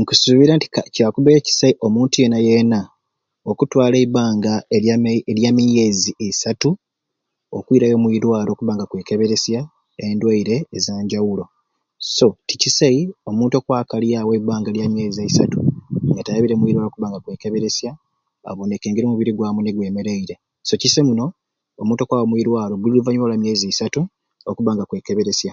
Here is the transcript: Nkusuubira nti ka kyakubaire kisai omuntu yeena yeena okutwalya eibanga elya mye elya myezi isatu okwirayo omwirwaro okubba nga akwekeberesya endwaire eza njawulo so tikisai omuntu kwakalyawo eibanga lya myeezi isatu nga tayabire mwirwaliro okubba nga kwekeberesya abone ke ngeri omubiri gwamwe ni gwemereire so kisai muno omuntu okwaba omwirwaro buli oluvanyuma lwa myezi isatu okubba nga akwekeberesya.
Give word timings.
Nkusuubira 0.00 0.52
nti 0.56 0.66
ka 0.74 0.82
kyakubaire 0.94 1.40
kisai 1.46 1.74
omuntu 1.86 2.14
yeena 2.20 2.38
yeena 2.46 2.80
okutwalya 3.50 3.98
eibanga 4.00 4.54
elya 4.76 4.94
mye 5.02 5.12
elya 5.30 5.50
myezi 5.58 6.10
isatu 6.32 6.70
okwirayo 7.56 7.94
omwirwaro 7.98 8.50
okubba 8.52 8.72
nga 8.74 8.84
akwekeberesya 8.86 9.60
endwaire 10.06 10.56
eza 10.76 10.92
njawulo 11.04 11.44
so 12.16 12.26
tikisai 12.48 13.00
omuntu 13.30 13.56
kwakalyawo 13.64 14.30
eibanga 14.34 14.70
lya 14.76 14.86
myeezi 14.92 15.20
isatu 15.30 15.58
nga 16.10 16.22
tayabire 16.24 16.54
mwirwaliro 16.56 16.88
okubba 16.90 17.08
nga 17.10 17.20
kwekeberesya 17.24 17.90
abone 18.48 18.76
ke 18.80 18.88
ngeri 18.90 19.06
omubiri 19.06 19.32
gwamwe 19.36 19.60
ni 19.62 19.72
gwemereire 19.74 20.34
so 20.68 20.74
kisai 20.80 21.04
muno 21.08 21.26
omuntu 21.80 22.00
okwaba 22.02 22.24
omwirwaro 22.24 22.74
buli 22.76 22.92
oluvanyuma 22.96 23.28
lwa 23.28 23.38
myezi 23.42 23.64
isatu 23.72 24.00
okubba 24.50 24.70
nga 24.72 24.84
akwekeberesya. 24.84 25.52